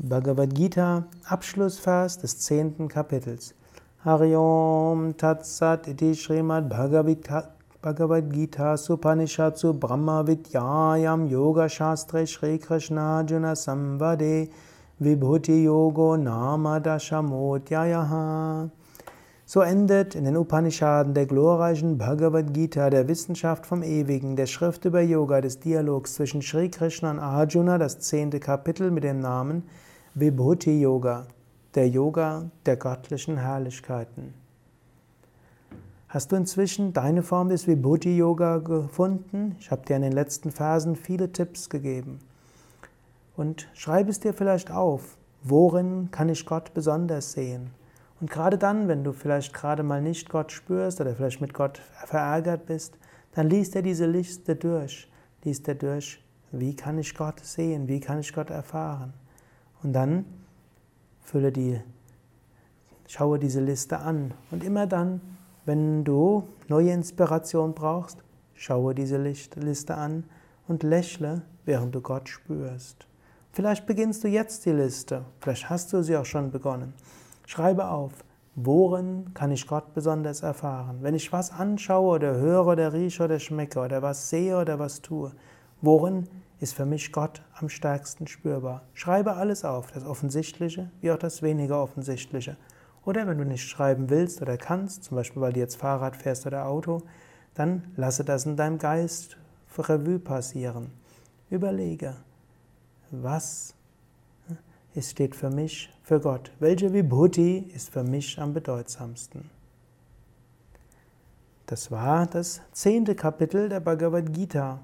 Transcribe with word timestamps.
Bhagavad 0.00 0.54
Gita, 0.54 1.08
Abschlussvers 1.24 2.18
des 2.18 2.38
zehnten 2.38 2.86
Kapitels. 2.86 3.52
Hariom 4.04 5.16
Tatsat 5.16 5.88
iti 5.88 6.14
Srimad 6.14 6.68
Bhagavad 6.68 8.32
Gita 8.32 8.76
Supanishatsu 8.76 9.72
Brahma 9.72 10.22
Vidyayam 10.24 11.28
Yoga 11.28 11.68
Shastre 11.68 12.28
Shri 12.28 12.58
Krishna 12.58 13.24
Juna 13.26 13.56
Samvade 13.56 14.48
Vibhuti 15.02 15.64
Yogo 15.64 16.16
Nama 16.16 16.78
Dashamodhyayaha. 16.78 18.70
So 19.50 19.62
endet 19.62 20.14
in 20.14 20.24
den 20.24 20.36
Upanishaden 20.36 21.14
der 21.14 21.24
glorreichen 21.24 21.96
Bhagavad 21.96 22.52
Gita, 22.52 22.90
der 22.90 23.08
Wissenschaft 23.08 23.64
vom 23.64 23.82
Ewigen, 23.82 24.36
der 24.36 24.44
Schrift 24.44 24.84
über 24.84 25.00
Yoga, 25.00 25.40
des 25.40 25.58
Dialogs 25.58 26.16
zwischen 26.16 26.42
Sri 26.42 26.68
Krishna 26.68 27.12
und 27.12 27.18
Arjuna, 27.18 27.78
das 27.78 27.98
zehnte 27.98 28.40
Kapitel 28.40 28.90
mit 28.90 29.04
dem 29.04 29.20
Namen 29.20 29.62
Vibhuti 30.12 30.82
Yoga, 30.82 31.28
der 31.74 31.88
Yoga 31.88 32.50
der 32.66 32.76
göttlichen 32.76 33.38
Herrlichkeiten. 33.38 34.34
Hast 36.08 36.30
du 36.30 36.36
inzwischen 36.36 36.92
deine 36.92 37.22
Form 37.22 37.48
des 37.48 37.66
Vibhuti 37.66 38.18
Yoga 38.18 38.58
gefunden? 38.58 39.56
Ich 39.60 39.70
habe 39.70 39.80
dir 39.86 39.96
in 39.96 40.02
den 40.02 40.12
letzten 40.12 40.50
Versen 40.50 40.94
viele 40.94 41.32
Tipps 41.32 41.70
gegeben. 41.70 42.18
Und 43.34 43.66
schreib 43.72 44.10
es 44.10 44.20
dir 44.20 44.34
vielleicht 44.34 44.70
auf. 44.70 45.16
Worin 45.42 46.10
kann 46.10 46.28
ich 46.28 46.44
Gott 46.44 46.74
besonders 46.74 47.32
sehen? 47.32 47.77
Und 48.20 48.30
gerade 48.30 48.58
dann, 48.58 48.88
wenn 48.88 49.04
du 49.04 49.12
vielleicht 49.12 49.52
gerade 49.54 49.82
mal 49.82 50.02
nicht 50.02 50.28
Gott 50.28 50.50
spürst 50.50 51.00
oder 51.00 51.14
vielleicht 51.14 51.40
mit 51.40 51.54
Gott 51.54 51.80
verärgert 52.06 52.66
bist, 52.66 52.98
dann 53.32 53.48
liest 53.48 53.76
er 53.76 53.82
diese 53.82 54.06
Liste 54.06 54.56
durch. 54.56 55.08
Liest 55.44 55.68
er 55.68 55.76
durch, 55.76 56.20
wie 56.50 56.74
kann 56.74 56.98
ich 56.98 57.14
Gott 57.14 57.40
sehen, 57.40 57.86
wie 57.86 58.00
kann 58.00 58.18
ich 58.18 58.32
Gott 58.32 58.50
erfahren. 58.50 59.12
Und 59.82 59.92
dann 59.92 60.24
fülle 61.22 61.52
die, 61.52 61.80
schaue 63.06 63.38
diese 63.38 63.60
Liste 63.60 63.98
an. 63.98 64.34
Und 64.50 64.64
immer 64.64 64.86
dann, 64.86 65.20
wenn 65.64 66.02
du 66.02 66.48
neue 66.66 66.90
Inspiration 66.90 67.74
brauchst, 67.74 68.18
schaue 68.54 68.94
diese 68.94 69.18
Liste 69.18 69.94
an 69.94 70.24
und 70.66 70.82
lächle, 70.82 71.42
während 71.64 71.94
du 71.94 72.00
Gott 72.00 72.28
spürst. 72.28 73.06
Vielleicht 73.52 73.86
beginnst 73.86 74.24
du 74.24 74.28
jetzt 74.28 74.64
die 74.66 74.72
Liste, 74.72 75.24
vielleicht 75.40 75.70
hast 75.70 75.92
du 75.92 76.02
sie 76.02 76.16
auch 76.16 76.24
schon 76.24 76.50
begonnen. 76.50 76.94
Schreibe 77.50 77.88
auf, 77.88 78.12
worin 78.56 79.32
kann 79.32 79.50
ich 79.50 79.66
Gott 79.66 79.94
besonders 79.94 80.42
erfahren? 80.42 80.98
Wenn 81.00 81.14
ich 81.14 81.32
was 81.32 81.50
anschaue 81.50 82.16
oder 82.16 82.34
höre 82.34 82.66
oder 82.66 82.92
rieche 82.92 83.24
oder 83.24 83.38
schmecke 83.38 83.80
oder 83.80 84.02
was 84.02 84.28
sehe 84.28 84.60
oder 84.60 84.78
was 84.78 85.00
tue, 85.00 85.32
worin 85.80 86.28
ist 86.60 86.74
für 86.74 86.84
mich 86.84 87.10
Gott 87.10 87.40
am 87.54 87.70
stärksten 87.70 88.26
spürbar? 88.26 88.82
Schreibe 88.92 89.32
alles 89.32 89.64
auf, 89.64 89.90
das 89.92 90.04
Offensichtliche 90.04 90.90
wie 91.00 91.10
auch 91.10 91.16
das 91.16 91.40
weniger 91.40 91.82
Offensichtliche. 91.82 92.58
Oder 93.06 93.26
wenn 93.26 93.38
du 93.38 93.46
nicht 93.46 93.66
schreiben 93.66 94.10
willst 94.10 94.42
oder 94.42 94.58
kannst, 94.58 95.04
zum 95.04 95.16
Beispiel 95.16 95.40
weil 95.40 95.54
du 95.54 95.60
jetzt 95.60 95.76
Fahrrad 95.76 96.16
fährst 96.16 96.46
oder 96.46 96.66
Auto, 96.66 97.00
dann 97.54 97.82
lasse 97.96 98.24
das 98.24 98.44
in 98.44 98.56
deinem 98.56 98.76
Geist 98.76 99.38
Revue 99.78 100.18
passieren. 100.18 100.90
Überlege, 101.48 102.14
was 103.10 103.72
es 104.98 105.10
steht 105.10 105.36
für 105.36 105.48
mich 105.48 105.90
für 106.02 106.18
Gott. 106.18 106.50
Welche 106.58 106.92
Vibhuti 106.92 107.70
ist 107.72 107.90
für 107.90 108.02
mich 108.02 108.38
am 108.40 108.52
bedeutsamsten? 108.52 109.48
Das 111.66 111.92
war 111.92 112.26
das 112.26 112.60
zehnte 112.72 113.14
Kapitel 113.14 113.68
der 113.68 113.78
Bhagavad 113.78 114.32
Gita. 114.32 114.80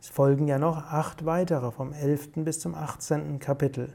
Es 0.00 0.10
folgen 0.10 0.48
ja 0.48 0.58
noch 0.58 0.76
acht 0.76 1.24
weitere 1.24 1.70
vom 1.70 1.94
elften 1.94 2.44
bis 2.44 2.60
zum 2.60 2.74
achtzehnten 2.74 3.38
Kapitel. 3.38 3.94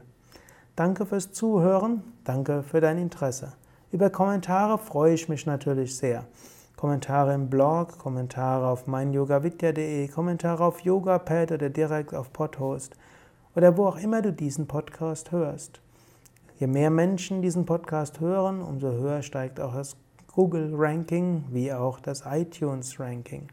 Danke 0.74 1.06
fürs 1.06 1.30
Zuhören, 1.30 2.02
danke 2.24 2.64
für 2.64 2.80
dein 2.80 2.98
Interesse. 2.98 3.52
Über 3.92 4.10
Kommentare 4.10 4.76
freue 4.76 5.14
ich 5.14 5.28
mich 5.28 5.46
natürlich 5.46 5.96
sehr. 5.96 6.24
Kommentare 6.76 7.34
im 7.34 7.48
Blog, 7.48 7.96
Kommentare 7.98 8.66
auf 8.66 8.88
meinyogavidya.de, 8.88 10.08
Kommentare 10.08 10.64
auf 10.64 10.80
Yogapad 10.80 11.52
oder 11.52 11.70
direkt 11.70 12.12
auf 12.14 12.32
Podhost 12.32 12.96
oder 13.54 13.76
wo 13.76 13.86
auch 13.86 13.98
immer 13.98 14.22
du 14.22 14.32
diesen 14.32 14.66
Podcast 14.66 15.32
hörst. 15.32 15.80
Je 16.58 16.66
mehr 16.66 16.90
Menschen 16.90 17.42
diesen 17.42 17.64
Podcast 17.64 18.20
hören, 18.20 18.60
umso 18.62 18.90
höher 18.90 19.22
steigt 19.22 19.60
auch 19.60 19.74
das 19.74 19.96
Google-Ranking 20.32 21.44
wie 21.50 21.72
auch 21.72 22.00
das 22.00 22.24
iTunes-Ranking. 22.26 23.48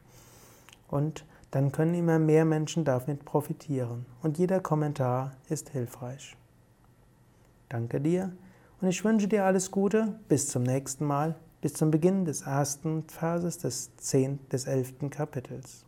Und 0.89 1.25
dann 1.51 1.71
können 1.71 1.93
immer 1.93 2.19
mehr 2.19 2.45
Menschen 2.45 2.83
damit 2.83 3.25
profitieren. 3.25 4.05
Und 4.21 4.37
jeder 4.37 4.59
Kommentar 4.59 5.31
ist 5.49 5.69
hilfreich. 5.69 6.35
Danke 7.69 7.99
dir 7.99 8.31
und 8.81 8.87
ich 8.87 9.03
wünsche 9.03 9.27
dir 9.27 9.45
alles 9.45 9.71
Gute. 9.71 10.19
Bis 10.27 10.47
zum 10.47 10.63
nächsten 10.63 11.05
Mal, 11.05 11.35
bis 11.61 11.73
zum 11.73 11.91
Beginn 11.91 12.25
des 12.25 12.41
ersten 12.41 13.03
Verses 13.07 13.57
des, 13.57 13.95
zehnten, 13.97 14.47
des 14.49 14.67
elften 14.67 15.09
Kapitels. 15.09 15.85